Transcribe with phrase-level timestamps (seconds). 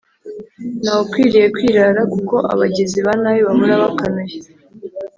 [0.81, 4.35] nta ukwiriye kwirara kuko abagizi ba nabi bahora bakanuye